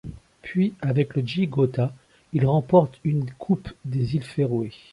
Puis, 0.41 0.73
avec 0.81 1.15
le 1.15 1.21
GÍ 1.21 1.45
Gøta, 1.45 1.93
il 2.33 2.47
remporte 2.47 2.99
une 3.03 3.29
coupes 3.33 3.69
des 3.85 4.15
îles 4.15 4.23
Féroé. 4.23 4.71